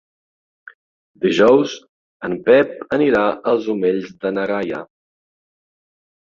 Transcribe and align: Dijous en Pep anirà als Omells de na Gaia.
Dijous 1.25 1.75
en 2.29 2.37
Pep 2.47 2.73
anirà 2.97 3.21
als 3.53 3.69
Omells 3.75 4.09
de 4.25 4.33
na 4.39 4.47
Gaia. 4.55 4.83